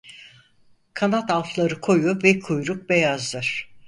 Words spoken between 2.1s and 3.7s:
ve kuyruk beyazdır.